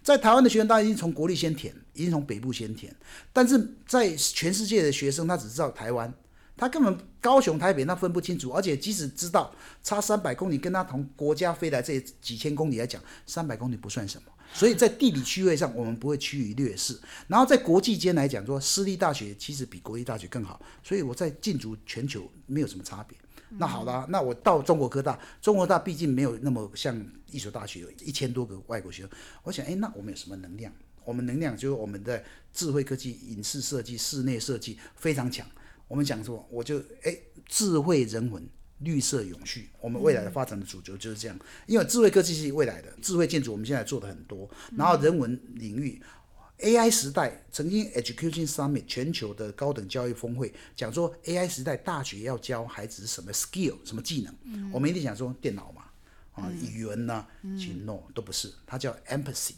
[0.04, 2.96] 在台湾的学生，当然已经从国立先填，已经从北部先填，
[3.32, 6.14] 但是在全世界的学生，他只知道台湾。
[6.56, 14.32] 他根本高雄、台北那分不清楚，而且即使知道差三百公里，跟他同国家飞来这几千公里来讲，三百公里不算什么。
[14.54, 16.96] 所以在地理区位上，我们不会趋于劣势。
[17.28, 20.62] 然后在国际间来讲，说私立大学其实比国立大学更好。
[20.84, 23.18] 所以我在进驻全球没有什么差别。
[23.58, 26.96] 那好了，那我到中国科大，中国大毕竟没有那么像
[27.32, 29.12] 一所大学有一千多个外国学生。
[29.42, 30.72] 我想，哎，那我们有什么能量？
[31.04, 35.46] 我们能量就是我们的智慧科技、影视设计、室内设计非常强。
[35.94, 38.44] 我们讲说，我就哎，智慧人文、
[38.80, 41.40] 绿色永续，我们未来的发展的主轴就是这样。
[41.68, 44.50] 因为智慧科技是未来的智慧建筑，我们现在做的很多。
[44.76, 46.02] 然后人文领域
[46.62, 54.72] ，AI 时代，曾经 Education Summit 全球的高等教育峰会讲说，AI 时代大学要教孩子什么 skill 什么技能？
[54.72, 55.84] 我们一定想说电脑嘛，
[56.32, 57.24] 啊，语文呐，
[57.56, 59.54] 其实 no 都不是，它叫 empathy。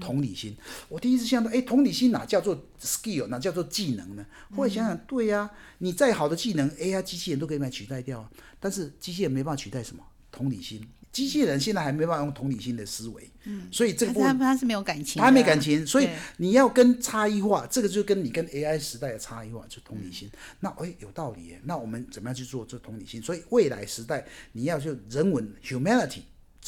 [0.00, 0.56] 同理心，
[0.88, 4.24] 我第一次想到，哎，同理心哪叫做 skill，哪叫做技能呢？
[4.54, 8.30] 后来想想，对呀，你再好的技能，AI 机器人都可以把它取代掉啊。
[8.60, 10.02] 但是机器人没办法取代什么？
[10.30, 13.30] 同理心，机器人现在还没办法用同理心的思维。
[13.44, 20.30] 嗯，所以这个他他是没有感情，他没感情，所以你要跟差异化，这个就跟你跟 AI 时代的差异化，就同理心。
[20.60, 21.60] 那哎，有道理耶。
[21.64, 23.22] 那我们怎么样去做这同理心？
[23.22, 26.20] 所以未来时代你要就人文 humanity。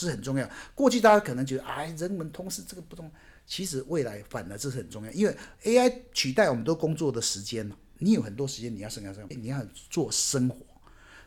[0.06, 0.48] 是很重要。
[0.74, 3.10] 过去大家可能觉得，哎，人文通识这个不重
[3.46, 10.56] 其实未来反而这是很重要，因为 AI 取代我们都工作的时间了你有很多时间你要生活上，你要做生活。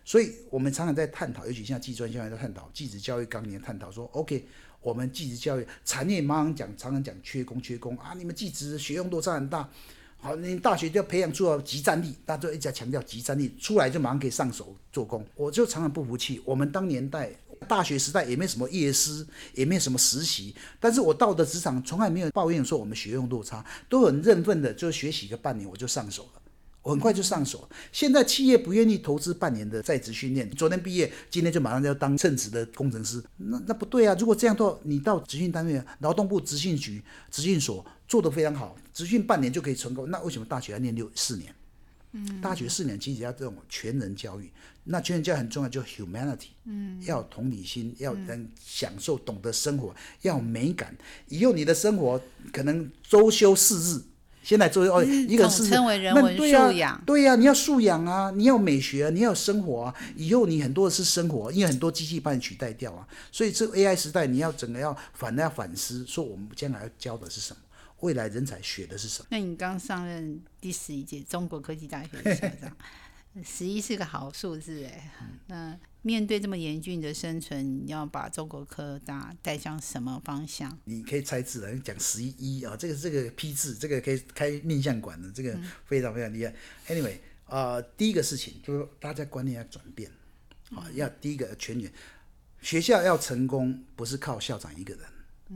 [0.05, 4.45] 所以我们常常在探讨，尤其像技专教育在探讨，技职教育纲年探讨说，OK，
[4.81, 9.69] 我们技职教育产业马上讲，常常讲缺工缺工啊，你们技职学用落差很大。
[10.17, 15.25] 好，你大学就要培养出集战力，大家都一直在强调集战力，出来就马上可以上手做工。
[15.35, 17.31] 我就常常不服气，我们当年代。
[17.67, 26.41] 大学时代也没什么夜师，也没什么实习，但是我到的职场从来没有抱怨说我们学用落差，都很认份的，就学习个半年我就上手了，
[26.81, 27.69] 我很快就上手。
[27.91, 34.15] 现在企业不愿意投资半年的在职训练，昨天毕业，今天就马上就要当称职的工程师，那那不对啊！
[34.19, 41.55] 如果这样做，你到职训单位，劳动部职训局、职训所做得非常好，职训半年就可以成功，那为什么大学要念六四年？
[42.41, 44.51] 大学四年其实要这种全人教育，
[44.83, 50.95] 那全人教育很重要，就 humanity，嗯，要同理心，要能享受，懂得生活，要美感。
[51.29, 52.21] 以后你的生活
[52.51, 54.01] 可能周休四日，
[54.43, 59.95] 现在周休哦，一个是称为人文素养，对呀，你要素养啊，你要美学，你要生活啊。
[60.17, 63.07] 以后你很多的是生活，因为很多机器把你取代掉啊。
[63.31, 67.61] 所以这 AI 时代，你要整个要反要反思，说我们将来要教的是什么。
[68.01, 69.27] 未来人才学的是什么？
[69.31, 72.75] 那你刚上任第十一届中国科技大学的校长，
[73.43, 75.11] 十一是个好数字哎。
[75.47, 80.75] 那面对这么严峻的生存，你要把中国科大带向什么方向？
[80.85, 86.53] 你可以猜字了，讲十一啊，这个这个批字，这个可以开面相馆的，这个非常非常厉害。
[86.87, 90.09] Anyway，啊，第一个事情就是大家观念要转变，
[90.71, 91.91] 啊，要第一个全员
[92.61, 95.03] 学校要成功，不是靠校长一个人。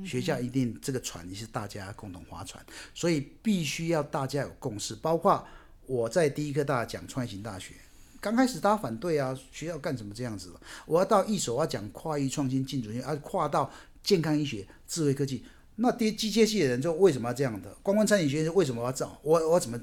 [0.04, 4.96] 学校一定这个船是大家共同划船，所以必须要大家有共识。
[4.96, 5.46] 包括
[5.86, 7.76] 我在第一科大讲创新大学，
[8.20, 10.52] 刚开始大家反对啊，学校干什么这样子？
[10.86, 13.72] 我要到一所要讲跨域创新进主啊，跨到
[14.04, 15.46] 健康医学、智慧科技。
[15.76, 17.74] 那第机械系的人就为什么要这样的？
[17.84, 19.18] 观光餐饮学院为什么要这样？
[19.22, 19.80] 我我怎么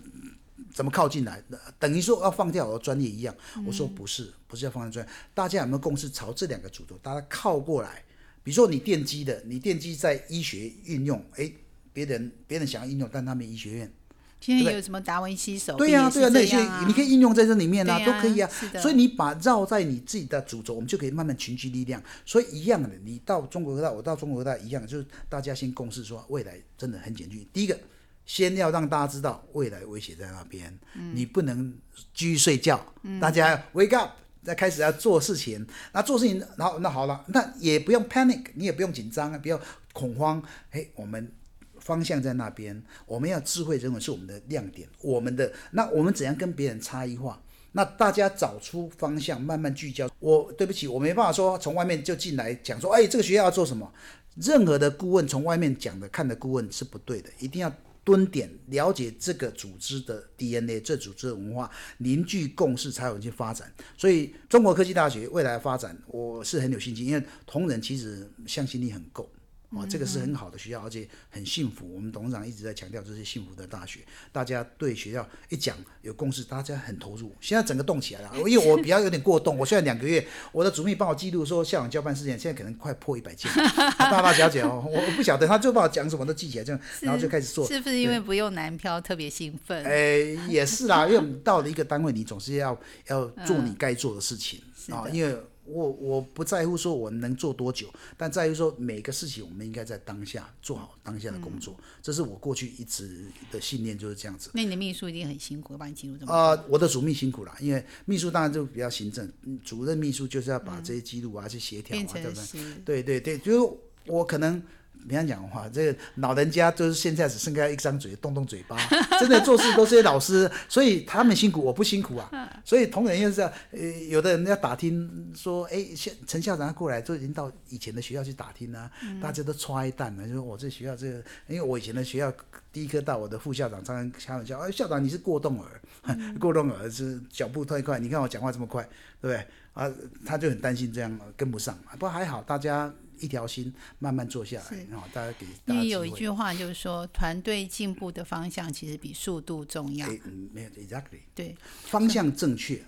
[0.75, 1.43] 怎么靠进来？
[1.79, 3.35] 等于说要放掉我的专业一样？
[3.67, 5.13] 我说不是，不是要放掉专业。
[5.35, 6.09] 大家有没有共识？
[6.09, 8.03] 朝这两个主轴，大家靠过来。
[8.43, 11.51] 比如说你电机的，你电机在医学运用，哎，
[11.93, 13.93] 别人别人想要应用，但他没医学院。
[14.41, 15.77] 现在有什么达文西手？
[15.77, 16.57] 对呀，对呀，那些
[16.89, 18.51] 你可以应用在这里面啊，都可以啊。
[18.81, 22.03] 所以你把绕在你自己的主轴，我们就可以慢慢群聚力量。
[22.27, 27.47] 所以一样的，你到中国科大，我到中国科大一样，就是大家先共识说，未来真的很简峻。
[27.53, 27.79] 第一个，
[28.27, 30.77] 先要让大家知道未来威胁在那边，
[31.15, 31.73] 你不能
[32.13, 32.85] 继续睡觉。
[33.21, 34.11] 大家 wake up。
[34.45, 39.61] 在开始要做事情，那做事情，然后那好了，那也不用 panic，你也不用紧张，不要
[39.93, 40.43] 恐慌。
[40.71, 41.33] 哎，我们
[41.79, 47.41] 方向在那边，我们要智慧人文是我们的亮点，我们的那我们怎样跟别人差异化？
[47.73, 50.11] 那大家找出方向，慢慢聚焦。
[50.19, 53.93] 我对不起，我没办法说从外面就进来讲说，哎，这个学校要做什么？
[54.37, 57.73] 任何的顾问从外面讲的看的顾问是不对的，一定要。
[58.05, 63.73] 蹲点了解这个组织的 DNA，这组织的文化，凝聚共识才有去发展。
[63.97, 69.31] 所以中国科技大学未来发展，我是很有信心，因为同仁其实向心力很够。
[69.75, 71.91] 哦，这个是很好的学校，而且很幸福。
[71.95, 77.35] 我们董事长一直在强调这是幸福的大学，大家对学校一讲有共识，大家很投入。
[77.41, 79.57] 现在整个动起来了，因为我比较有点过动。
[79.57, 83.51] 我现在两个月，我的主秘帮我记录说校长交办事件，现在可能快破一百件。
[83.99, 87.67] 大大小小哦，我不晓得，他就帮我讲什么都记起来，这样然后就开始做。
[87.67, 89.83] 是不是因为不用南漂特别兴奋？
[89.85, 94.61] 哎，也是啦，因为到了一个单位，你总是要要做你该做的事情
[94.93, 95.35] 啊，因为。
[95.65, 104.51] 我我不在乎说我能做多久，但在于说每个事情我们应该在当下做好当下的工作，这是我过去一直的信念就是这样子。
[104.55, 109.31] 那你的秘书一定很辛苦，帮你记录这么啊，我的主秘辛苦了，因为秘书当然就比较行政，
[109.65, 112.75] 主任秘书就是要把这些记录啊去协调啊，对不对？
[112.85, 114.63] 对对对，就是我可能。
[115.09, 118.77] 别样讲话，这个老人家就是现在只剩下一张嘴，动动嘴巴，
[119.19, 122.31] 真的做事都是些老师，所以他们辛苦，我不辛苦啊。
[122.65, 132.33] 所以同仁又是这样，呃，有的人要打听说，哎，现陈校长过来，就已经到以前的学校去打听啊，大家都揣蛋了，就说我这学校这个，因为我以前的学校
[132.73, 135.81] 第一科到我的副校长常常开玩笑，哎，校长你是过动儿，
[136.39, 138.83] 过动儿是脚步太快，你看我讲话这么快，
[139.21, 139.47] 对不对？
[139.75, 139.91] 啊，
[140.27, 142.93] 他就很担心这样跟不上，不过还好大家。
[143.23, 145.47] 一条心慢慢做下来，然后大家给。
[145.67, 150.07] 因为有一句话就是说，团队进步的方向其实比速度重要。
[150.25, 151.21] 嗯，没有，exactly。
[151.35, 152.83] 对，方向正确，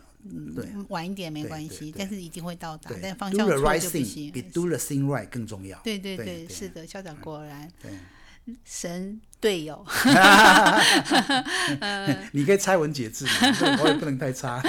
[0.55, 2.91] 对，晚一点没关系，但是一定会到达。
[3.01, 4.33] 但方向错就不行。
[4.33, 5.79] 比 do the thing right 更重要。
[5.85, 7.71] 对对对，是的，校长果然
[8.65, 9.87] 神队友。
[12.33, 13.25] 你可以猜文解字，
[13.81, 14.61] 我也不能太差。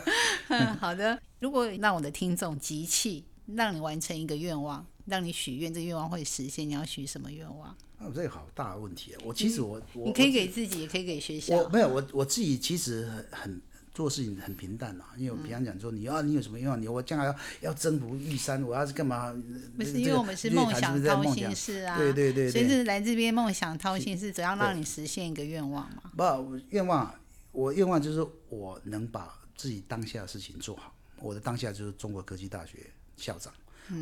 [0.78, 3.24] 好的，如果让我的听众集气。
[3.46, 6.68] 让你完成一个愿望，让你许愿，这个愿望会实现。
[6.68, 7.68] 你要许什么愿望？
[7.98, 9.20] 啊，这个好大的问题啊！
[9.24, 11.56] 我其实我我你可以给自己，也可以给学校。
[11.56, 13.62] 我没有，我我自己其实很很
[13.94, 15.10] 做事情很平淡啊。
[15.16, 19.32] 因为我平常讲说，你要你有什么愿望，你我将来要要征服玉山，我要是干嘛？
[19.76, 26.02] 不是因为我们是梦想掏心事啊，对对对，所以是来这边梦想掏心事，怎样让你实现一个愿望嘛？
[26.16, 27.14] 不，愿望
[27.52, 30.92] 我愿望就是我能把自己当下的事情做好。
[31.20, 32.90] 我的当下就是中国科技大学。
[33.16, 33.52] 校长，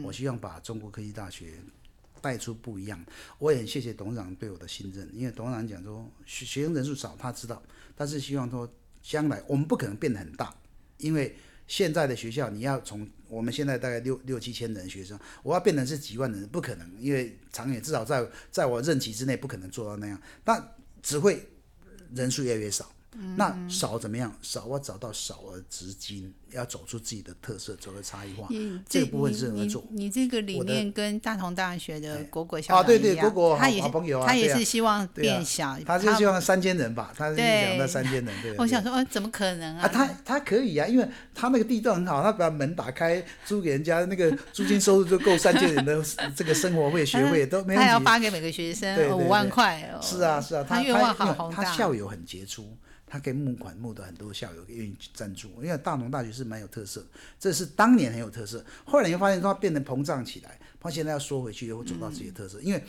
[0.03, 1.55] 我希望把中国科技大学
[2.21, 3.05] 带出不一样。
[3.39, 7.63] 我也很谢谢董事长对我的信任，因为董事长讲说学学生人数少，他知道，
[7.97, 8.71] 但是希望说
[9.03, 10.55] 将来我们不可能变得很大，
[10.99, 11.35] 因为
[11.67, 21.49] 现在的学校你要从我们现在大概六六七千人学生，我要变成是几万人，不可能，因为长远至少在在我任期之内不可能做到那样，但只会
[22.15, 22.93] 人数越来越少。
[23.37, 24.33] 那少怎么样？
[24.41, 28.49] 少我找到少而直金，要走出自己的特色，走出差异化。
[28.89, 29.85] 这个部分是怎么做？
[29.91, 33.83] 你这个理念跟大同大学的果果校长一样，他也
[34.25, 37.13] 他也是希望变小，他是希望三千人吧？
[37.17, 38.43] 他是想到三千人。
[38.43, 39.89] 对，我想说，哦，怎么可能啊？
[39.89, 46.01] 他他可以啊，因为他那个地段很好，他把门打开租给人家，那个租金收入就够三千人的
[46.37, 47.83] 这个生活费、学费都没问题。
[47.85, 49.99] 他要发给每个学生五万块。
[50.01, 51.65] 是啊是啊，他愿望好宏大。
[51.65, 52.77] 他校友很杰出。
[53.11, 57.05] 他可以募款募的很多校友愿意赞助，因为大同大学是蛮有特色，
[57.41, 58.65] 这是当年很有特色。
[58.85, 62.61] 后来你会发现它变得膨胀起来，它现在要缩回去，又会走到自己的特色。
[62.61, 62.81] 因为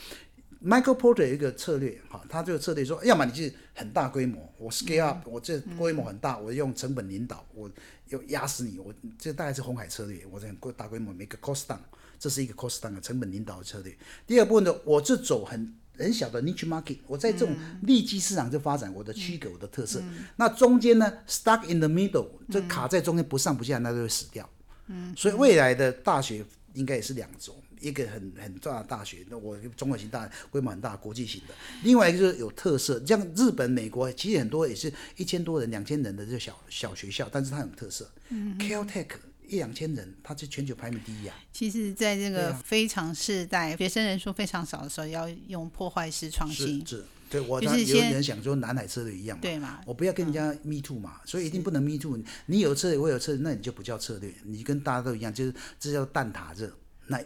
[0.63, 7.67] Michael Porter 有一个策略，哈，他这个策略说，要么你是很大规模，我 scale up，我这规模很大，我用成本领导，我
[8.09, 11.79] 又压死你，我这大概是红海策略，我这过大规模每个 cost down，
[12.19, 13.97] 这是一个 cost down 的成本领导的策略。
[14.27, 15.75] 第二部分呢，我这走很。
[15.97, 20.01] 很小的 niche market，我在这种利基市场就发展我的区隔我的特色。
[20.37, 24.49] 那中间呢，stuck in the middle，这卡在中间不上不下，那就会死掉。
[24.87, 38.09] 嗯，所以未来的大学应该也是两种，一个很很大的大学，那我综合型大，规模很大，国际型的；另外一个就是有特色，像日本、美国，其实很多也是一千多人、两千人的这小小学校，但是它有特色。
[38.29, 39.07] 嗯，Caltech。
[39.51, 41.35] 一两千人，他是全球排名第一啊！
[41.51, 46.87] 其实，在这个非常世代，学生人数非常少的时候，要用破坏式创新。
[46.87, 49.81] 是，对我就是有点想说南海策略一样嘛，对嘛？
[49.85, 52.17] 我不要跟人家 me too 嘛，所以一定不能 me too。
[52.45, 56.73] 你有策略，我有策略，那你就不叫策略，你跟大家都一样，就是这叫蛋挞热，
[57.07, 57.21] 那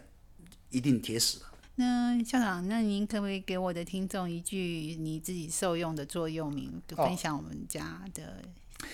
[0.71, 1.45] 一定铁死了。
[1.75, 8.41] 那校长，那您可不可以给我的听众一句你自己受用的座右铭，分享我们家的？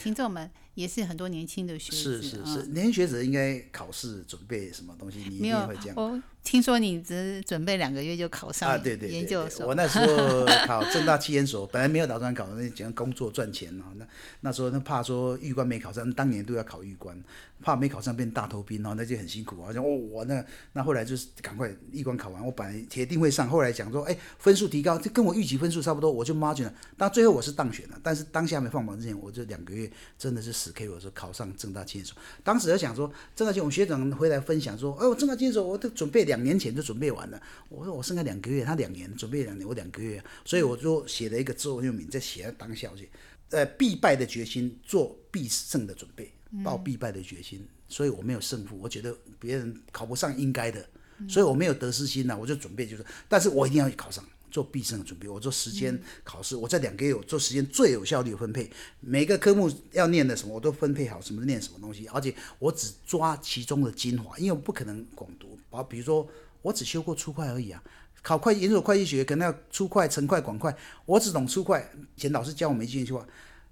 [0.01, 5.95] 听众们也是很多年轻的学子，是是嗯是，年轻学者应该考试准备什么东西，你一定会这样。
[5.95, 13.85] 我听说你只准备两个月就考上啊，对对对研究所，我那时候考正大气研所，本来没有打算考，那讲工作赚钱哦。
[13.95, 14.05] 那
[14.41, 17.15] 那时候那怕说预官没考上，当年都要考预官，
[17.61, 19.63] 怕没考上变大头兵哦，那就很辛苦。
[19.63, 26.73] 好像哦，我那那后来就是赶快预官考完，我本来铁定会上，后来讲说，哎，分数提高，这跟我预期分数差不多，我就 margin 了。
[26.97, 32.17] 但最后我是当选了，但是当下没放榜之前，我这两个月真的是死 K，我说考上正大气研所。
[32.43, 37.41] 当时在想说，正大气，我们学长回来分享说，哎，我正大气研所我都准备两年前就准备完了。
[37.67, 43.09] 我说我剩下两个月，他两年准备两年，我两个月，所以我就写了一个座右铭，在写在当下去，
[43.49, 46.31] 呃，必败的决心，做必胜的准备，
[46.63, 47.67] 抱必败的决心。
[47.89, 50.87] 所以我没有胜负，我觉得别人考不上应该的，
[51.27, 54.23] 所以我没有得失心呐、我就准备就是，但是我一定要考上。
[54.51, 65.57] 做必胜的准备，我做时间考试，我在两个月我做时间最有效率的分配，每个科目要念的什么我都分配好，什么念什么东西，而且我只抓其中的精华，因为我不可能广读。
[65.71, 66.27] 啊，比如说
[66.61, 67.81] 我只修过粗快而已啊，
[68.21, 71.89] 考会计研究所会计学可能要粗快、成快、广快，我只懂粗快。
[72.15, 73.25] 以前老师教我们一句话，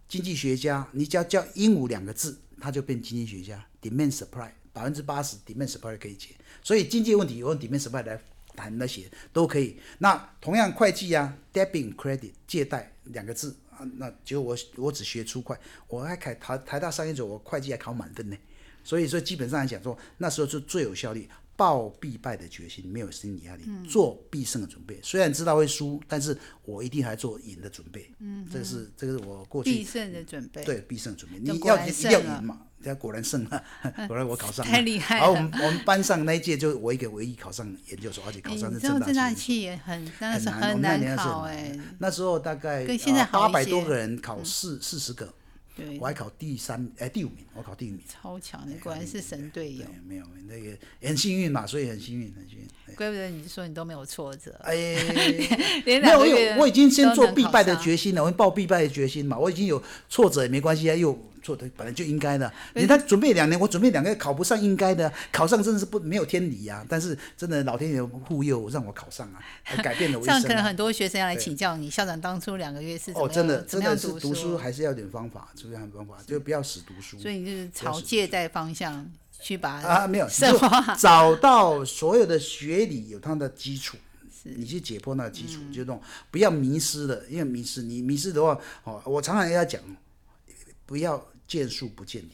[0.08, 3.66] 经济学家，你只要叫鹦鹉两个字，他就变经济学家。
[3.82, 6.30] demand supply 百分之八十 demand supply 可以解，
[6.64, 8.22] 所以经济问题用 demand supply 来
[8.60, 9.80] 谈那些都可以。
[10.00, 18.38] 那同样会计啊，debit credit 借贷两个字啊，那结果我我只学粗会，我还考台台大商业组，我会计还考满分呢。
[18.84, 24.98] 所以说基本上来讲说，那时候是最有效率，抱必败的决心，没有心理压力，做必胜的准备。
[25.04, 28.10] 虽然知道会输，但是我一定还做赢的准备。
[28.20, 30.64] 嗯，这个是这个是我过去必胜的准备。
[30.64, 32.62] 对必胜准备，你要一定要赢嘛。
[32.80, 33.62] 人家果然胜了，
[34.08, 39.36] 果然我考上了，太厉害然后我们我们班上那一届就我一个唯一考上研究所，而且考哎上是正大正大气。
[39.36, 45.34] 气也很，那很是难，我们那年是考很哎、那时候大概跟现在好八百多个人考四四十个，对
[46.00, 48.00] 我，还考第三哎第五名，我考第五名。
[48.08, 52.96] 超强的，果然是神队友对。，没有那个很幸运嘛，所以很幸运，很幸运。
[52.96, 54.74] 怪不得你说你都没有挫折，哎，
[55.86, 61.18] 连没有，因两个月为我已经先做必败的决心了，我抱必败的决心嘛，我已经有挫折也没关系啊，又
[61.50, 62.52] 做的本来就应该的。
[62.76, 66.86] 你他准备两年，我准备两个月考不上应该的，考上真的是不没有天理啊！
[66.88, 69.42] 但是真的老天爷护佑让我考上啊，
[69.82, 70.48] 改变了我一这样生啊。
[70.50, 77.18] 可能很多学生要来请教你，校长当初两个月是哦，真的怎么样真的是读读书还是要点方法，是要有方法，就不要死读书。
[77.18, 79.10] 所以你就是朝借贷方向
[79.42, 80.60] 去把啊，没有，你就。
[81.00, 83.98] 找到所有的学理有它的基础，
[84.44, 89.82] 你去解剖那个基础，嗯就那种不要迷失了，因为迷失你迷失的话，哦，我常常跟他讲，
[90.86, 92.32] 不要见树不见林。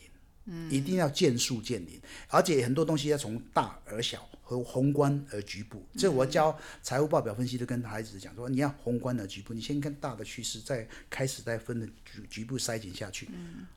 [0.47, 5.83] 嗯一定要见树见林，而且很多东西要从大而小和宏观而局部。
[5.97, 13.27] 这我教财务报表分析都跟孩子讲说，你要宏观而局部，你先看大的趋势，再开始再分的局局部筛减下去。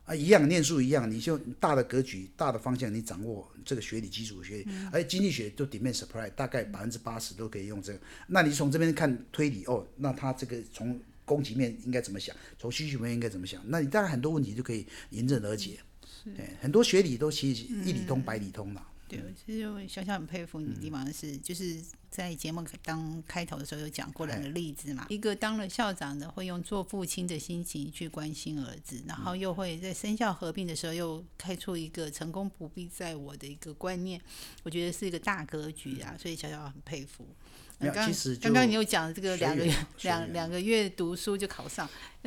[0.05, 8.01] 啊，一样念书一样，你就大的格局、大的方向你掌握这个学理基础学理，而经济学就 demand supply 大概百分之八十都可以用这个。
[8.27, 15.79] 那你从这边看推理哦，那他这个从供给面应该怎么想，从需求面应该怎么想，那你当然很多问题就可以迎刃而解。
[16.25, 18.87] 是，很多学理都其实一理通百理通嘛。
[19.07, 34.21] 对，其实我小小很佩服你的地方是，就是在节目当开头的时候有讲过两个例子嘛，一个当了校长的会用做父亲的心情去关心儿子，然后又会在生校合并的时候又开出一个成功不必在我的一个观念，
[34.63, 37.27] 我觉得是一个大格局啊，所以小小很佩服。
[37.79, 39.65] 没有刚其实刚刚你又讲这个随两个
[40.03, 41.89] 两两个月读书就考上，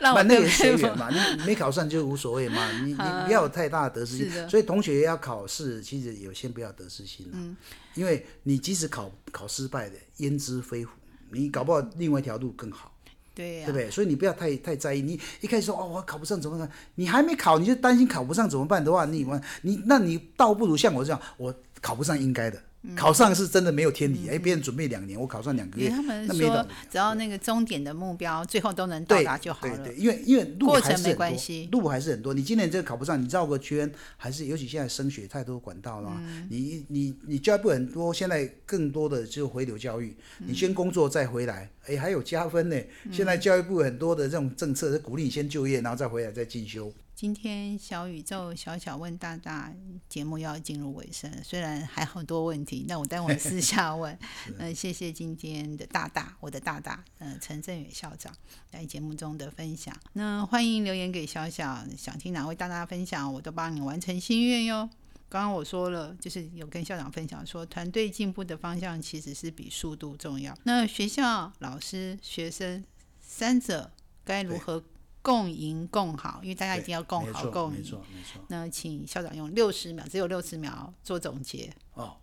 [0.00, 4.48] 让我那那更个随佩服缘嘛，你没考上就无所谓嘛，你你不要有太大的得失心。
[4.48, 7.56] 所以同学要考试，其实有先不要得失心啦，嗯
[7.94, 10.90] 因为你即使考考失败的，焉知非福？
[11.30, 12.92] 你搞不好另外一条路更好。
[13.34, 13.90] 对呀、对不对？
[13.90, 15.02] 所以你不要太太在意。
[15.02, 16.70] 你一开始说哦，我考不上怎么办？
[16.94, 22.62] 你还没考，你就担心考不上怎么办的话，你完你那你倒不如像我这样，我考不上应该的，
[22.96, 24.28] 考上是真的没有天理。
[24.28, 26.66] 哎，别人准备两年，我考上两个月，他们说。
[26.90, 29.76] 只要那个终点的目标最后都能到达就好了。
[29.78, 32.32] 对对，因为因为路还是很多关系路还是很多。
[32.32, 36.12] 你今年这个考不上，你绕个圈，还是尤其现在升学太多管道了。
[36.16, 42.76] 嗯你你你教育部很多，现在更多的就是回流教育，嗯你先工作再回来，哎，还有加分呢。
[43.10, 46.92] 现在教育部很多的这种政策是鼓励你先就业，然后再回来再进修。
[47.16, 49.72] 今天小宇宙小小问大大
[50.06, 54.16] 节目要进入尾声，虽然还很多问题，那我待会私下问。
[54.58, 58.30] 呃，谢谢今天的大大，我的大大，呃，陈振远校长
[58.72, 59.96] 来节目中的分享。
[60.12, 64.86] 那欢迎留言给小小，想听哪位大大分享，我都帮你完成心愿哟。
[65.30, 70.54] 刚刚我说了，就是有跟校长分享说，团队进步的方向其实是比速度重要。
[70.64, 72.84] 那学校、老师、学生
[73.22, 73.90] 三者
[74.22, 74.84] 该如何
[75.26, 77.78] 共赢共好，因为大家一定要共，好共赢。
[77.78, 78.40] 没错，没错。
[78.46, 82.16] 那请校长用六十秒，只有六十秒做总结，哦，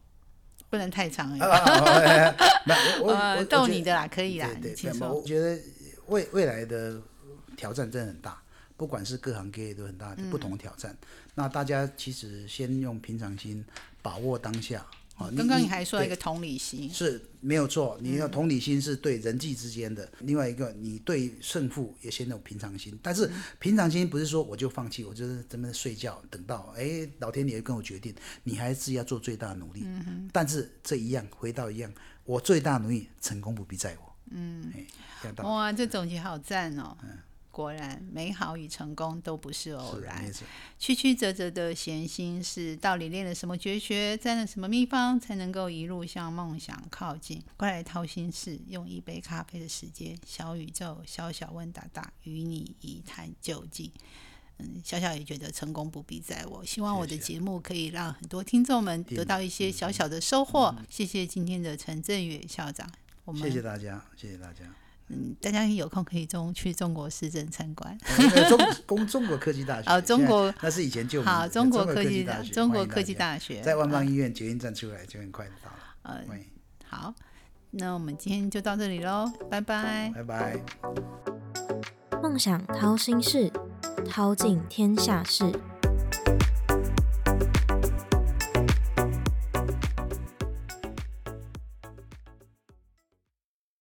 [0.69, 5.13] 不能太长那我我逗你的啦，可以啦，对对，你请说。
[5.15, 5.61] 我觉得
[6.07, 7.01] 未未来的
[7.57, 8.41] 挑战真的很大，
[8.77, 10.97] 不管是各行各业都很大的不同的挑战。
[11.35, 13.65] 那大家其实先用平常心
[14.01, 14.85] 把握当下。
[15.15, 20.11] 哦，刚刚你还说了一个同理心，是没有错，你嗯要同理心是对人际之间的。
[20.21, 22.97] 另外一个，你对胜负也先有平常心。
[23.01, 29.81] 但是嗯平常心不是说我就放弃，我就是这么睡觉，等到哎老天爷跟我决定，你还是要做最大的努力。
[29.85, 31.93] 嗯但是这一样回到一样，
[32.25, 34.15] 我最大的努力，成功不必在我。
[34.31, 34.73] 嗯，
[35.43, 36.97] 哇，这总结好赞哦！
[37.53, 40.25] 果然，美好与成功都不是偶然。
[40.79, 47.39] 曲曲折折的闲心是，到底练了什么绝学，沾了什么秘方，才能够一路向梦想靠近？
[47.55, 53.91] 快来掏心事，用一杯咖啡的时间，小宇宙小小问答答，与你一探究竟。
[54.57, 60.75] 嗯，小小也觉得成功不必在我，希望我的节目可以让很多听众们得到一些小小的收获。
[60.89, 62.91] 谢谢今天的陈振宇校长，
[63.25, 64.82] 我们谢谢大家，谢谢大家。
[65.13, 67.97] 嗯，大家有空可以中去中国市政参观。
[68.05, 68.57] 呃中
[68.87, 75.77] 中中国科技大学哦中国那是以前旧好，中国科技大学， 中国科技大学在万邦医院捷运站出来就很快到了。
[76.03, 76.45] 呃欢迎，
[76.87, 77.13] 好，
[77.71, 80.11] 那我们今天就到这里喽，拜拜。
[80.15, 80.59] 拜拜。
[82.21, 83.51] 梦想掏心事，
[84.09, 85.51] 掏尽天下事。